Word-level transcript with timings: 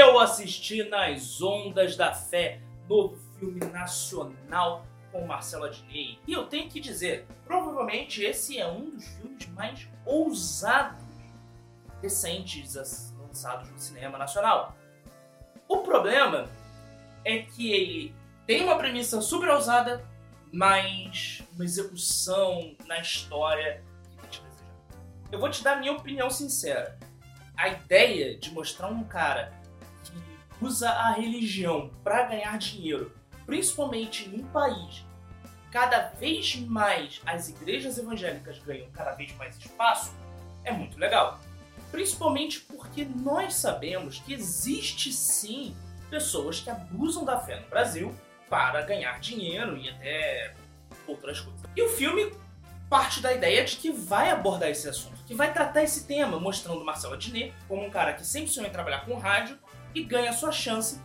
Eu 0.00 0.18
assisti 0.18 0.82
Nas 0.82 1.42
Ondas 1.42 1.94
da 1.94 2.14
Fé, 2.14 2.62
novo 2.88 3.18
filme 3.38 3.60
nacional 3.66 4.86
com 5.12 5.26
Marcelo 5.26 5.66
Adnet. 5.66 6.18
E 6.26 6.32
eu 6.32 6.46
tenho 6.46 6.70
que 6.70 6.80
dizer, 6.80 7.26
provavelmente 7.44 8.24
esse 8.24 8.58
é 8.58 8.66
um 8.66 8.88
dos 8.88 9.06
filmes 9.06 9.46
mais 9.48 9.86
ousados 10.06 11.04
recentes 12.00 13.12
lançados 13.18 13.68
no 13.68 13.78
cinema 13.78 14.16
nacional. 14.16 14.74
O 15.68 15.82
problema 15.82 16.48
é 17.22 17.40
que 17.40 17.70
ele 17.70 18.14
tem 18.46 18.64
uma 18.64 18.78
premissa 18.78 19.20
super 19.20 19.50
ousada, 19.50 20.02
mas 20.50 21.42
uma 21.52 21.62
execução 21.62 22.74
na 22.86 23.00
história 23.00 23.84
que 24.30 24.40
Eu 25.30 25.38
vou 25.38 25.50
te 25.50 25.62
dar 25.62 25.76
minha 25.76 25.92
opinião 25.92 26.30
sincera. 26.30 26.98
A 27.54 27.68
ideia 27.68 28.38
de 28.38 28.50
mostrar 28.50 28.88
um 28.88 29.04
cara 29.04 29.59
usa 30.60 30.90
a 30.90 31.12
religião 31.12 31.90
para 32.02 32.24
ganhar 32.24 32.58
dinheiro, 32.58 33.14
principalmente 33.46 34.28
em 34.28 34.40
um 34.40 34.46
país 34.46 35.04
cada 35.70 36.08
vez 36.18 36.56
mais 36.56 37.20
as 37.24 37.48
igrejas 37.48 37.96
evangélicas 37.96 38.58
ganham 38.58 38.90
cada 38.90 39.12
vez 39.12 39.34
mais 39.36 39.56
espaço, 39.56 40.12
é 40.64 40.72
muito 40.72 40.98
legal. 40.98 41.38
Principalmente 41.90 42.60
porque 42.60 43.04
nós 43.04 43.54
sabemos 43.54 44.18
que 44.18 44.32
existe 44.32 45.12
sim 45.12 45.74
pessoas 46.08 46.60
que 46.60 46.70
abusam 46.70 47.24
da 47.24 47.38
fé 47.38 47.60
no 47.60 47.68
Brasil 47.68 48.14
para 48.48 48.82
ganhar 48.82 49.20
dinheiro 49.20 49.76
e 49.76 49.88
até 49.88 50.54
outras 51.06 51.40
coisas. 51.40 51.62
E 51.76 51.82
o 51.82 51.88
filme 51.88 52.32
parte 52.88 53.20
da 53.20 53.32
ideia 53.32 53.64
de 53.64 53.76
que 53.76 53.92
vai 53.92 54.30
abordar 54.30 54.68
esse 54.68 54.88
assunto, 54.88 55.22
que 55.24 55.34
vai 55.34 55.52
tratar 55.52 55.84
esse 55.84 56.06
tema, 56.06 56.40
mostrando 56.40 56.84
Marcelo 56.84 57.14
Adnet 57.14 57.54
como 57.68 57.84
um 57.84 57.90
cara 57.90 58.14
que 58.14 58.26
sempre 58.26 58.50
sonhou 58.50 58.68
em 58.68 58.72
trabalhar 58.72 59.04
com 59.04 59.16
rádio 59.16 59.56
e 59.94 60.02
ganha 60.02 60.32
sua 60.32 60.52
chance 60.52 61.00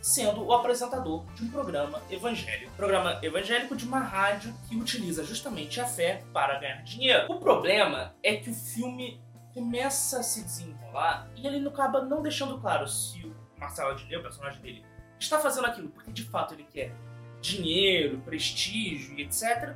sendo 0.00 0.44
o 0.44 0.52
apresentador 0.52 1.24
de 1.34 1.44
um 1.44 1.50
programa 1.50 2.00
evangélico. 2.10 2.72
Programa 2.72 3.18
evangélico 3.22 3.76
de 3.76 3.84
uma 3.84 4.00
rádio 4.00 4.54
que 4.68 4.76
utiliza 4.76 5.24
justamente 5.24 5.80
a 5.80 5.86
fé 5.86 6.24
para 6.32 6.58
ganhar 6.58 6.82
dinheiro. 6.82 7.30
O 7.30 7.38
problema 7.38 8.14
é 8.22 8.36
que 8.36 8.50
o 8.50 8.54
filme 8.54 9.20
começa 9.52 10.20
a 10.20 10.22
se 10.22 10.42
desenrolar 10.42 11.28
e 11.36 11.46
ele 11.46 11.60
não 11.60 11.70
acaba 11.70 12.02
não 12.02 12.22
deixando 12.22 12.58
claro 12.58 12.88
se 12.88 13.24
o 13.24 13.34
Marcelo 13.58 13.90
Adnet, 13.90 14.16
o 14.16 14.22
personagem 14.22 14.60
dele, 14.62 14.84
está 15.18 15.38
fazendo 15.38 15.66
aquilo 15.66 15.90
porque 15.90 16.12
de 16.12 16.24
fato 16.24 16.54
ele 16.54 16.64
quer 16.64 16.94
dinheiro, 17.40 18.18
prestígio 18.20 19.18
e 19.18 19.22
etc. 19.22 19.74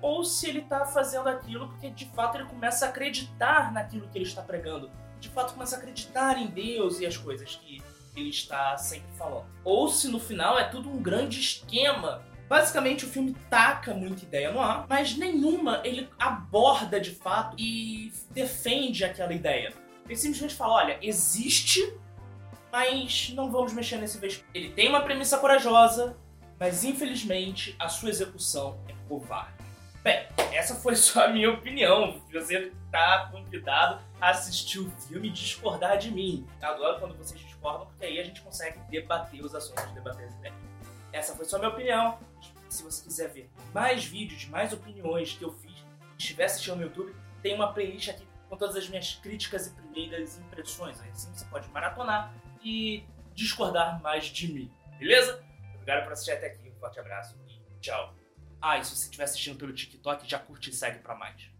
Ou 0.00 0.24
se 0.24 0.48
ele 0.48 0.60
está 0.60 0.86
fazendo 0.86 1.28
aquilo 1.28 1.68
porque 1.68 1.90
de 1.90 2.06
fato 2.06 2.38
ele 2.38 2.46
começa 2.46 2.86
a 2.86 2.88
acreditar 2.88 3.72
naquilo 3.72 4.08
que 4.08 4.16
ele 4.16 4.26
está 4.26 4.42
pregando. 4.42 4.90
De 5.20 5.28
fato 5.28 5.54
começa 5.54 5.76
a 5.76 5.78
acreditar 5.78 6.38
em 6.38 6.46
Deus 6.46 7.00
e 7.00 7.06
as 7.06 7.16
coisas 7.16 7.56
que 7.56 7.82
ele 8.16 8.30
está 8.30 8.76
sempre 8.76 9.12
falando. 9.16 9.46
Ou 9.64 9.88
se 9.88 10.08
no 10.08 10.18
final 10.18 10.58
é 10.58 10.64
tudo 10.64 10.90
um 10.90 11.02
grande 11.02 11.40
esquema. 11.40 12.22
Basicamente 12.48 13.04
o 13.04 13.08
filme 13.08 13.36
taca 13.50 13.92
muita 13.92 14.24
ideia 14.24 14.52
no 14.52 14.60
ar, 14.60 14.86
mas 14.88 15.16
nenhuma 15.16 15.80
ele 15.84 16.08
aborda 16.18 17.00
de 17.00 17.10
fato 17.10 17.56
e 17.58 18.12
defende 18.30 19.04
aquela 19.04 19.32
ideia. 19.32 19.72
Ele 20.04 20.16
simplesmente 20.16 20.54
fala: 20.54 20.74
olha, 20.74 20.98
existe, 21.02 21.92
mas 22.70 23.32
não 23.34 23.50
vamos 23.50 23.72
mexer 23.72 23.96
nesse 23.96 24.18
vespeiro. 24.18 24.48
Ele 24.54 24.70
tem 24.70 24.88
uma 24.88 25.00
premissa 25.00 25.38
corajosa, 25.38 26.16
mas 26.58 26.84
infelizmente 26.84 27.74
a 27.78 27.88
sua 27.88 28.10
execução 28.10 28.78
é 28.88 28.94
covarde. 29.08 29.55
Bem, 30.06 30.24
essa 30.52 30.76
foi 30.76 30.94
só 30.94 31.24
a 31.24 31.28
minha 31.30 31.50
opinião. 31.50 32.22
Você 32.32 32.72
está 32.84 33.28
convidado 33.32 34.00
a 34.20 34.30
assistir 34.30 34.78
o 34.78 34.88
filme 35.00 35.26
e 35.26 35.32
discordar 35.32 35.98
de 35.98 36.12
mim. 36.12 36.46
Adoro 36.62 37.00
quando 37.00 37.16
vocês 37.16 37.40
discordam, 37.40 37.86
porque 37.86 38.06
aí 38.06 38.20
a 38.20 38.22
gente 38.22 38.40
consegue 38.40 38.78
debater 38.88 39.44
os 39.44 39.52
assuntos, 39.52 39.84
debater 39.94 40.26
as 40.26 40.34
ideias. 40.34 40.54
Essa 41.12 41.34
foi 41.34 41.44
só 41.44 41.56
a 41.56 41.58
minha 41.58 41.72
opinião. 41.72 42.20
Se 42.68 42.84
você 42.84 43.02
quiser 43.02 43.32
ver 43.32 43.50
mais 43.74 44.04
vídeos, 44.04 44.46
mais 44.46 44.72
opiniões 44.72 45.32
que 45.32 45.42
eu 45.42 45.52
fiz, 45.54 45.84
estiver 46.16 46.44
assistindo 46.44 46.76
no 46.76 46.82
YouTube, 46.82 47.12
tem 47.42 47.56
uma 47.56 47.72
playlist 47.72 48.10
aqui 48.10 48.24
com 48.48 48.56
todas 48.56 48.76
as 48.76 48.88
minhas 48.88 49.16
críticas 49.16 49.66
e 49.66 49.70
primeiras 49.70 50.38
impressões. 50.38 51.00
Assim 51.00 51.34
você 51.34 51.44
pode 51.46 51.68
maratonar 51.70 52.32
e 52.62 53.04
discordar 53.34 54.00
mais 54.00 54.26
de 54.26 54.52
mim, 54.52 54.72
beleza? 55.00 55.44
Obrigado 55.74 56.04
por 56.04 56.12
assistir 56.12 56.30
até 56.30 56.46
aqui, 56.46 56.70
um 56.70 56.78
forte 56.78 57.00
abraço 57.00 57.36
e 57.48 57.80
tchau. 57.80 58.14
Ah, 58.60 58.78
e 58.78 58.84
se 58.84 58.96
você 58.96 59.04
estiver 59.04 59.24
assistindo 59.24 59.58
pelo 59.58 59.72
TikTok, 59.72 60.28
já 60.28 60.38
curte 60.38 60.70
e 60.70 60.72
segue 60.72 60.98
pra 60.98 61.14
mais. 61.14 61.55